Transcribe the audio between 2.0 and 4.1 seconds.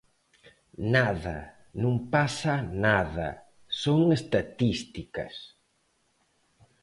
pasa nada, son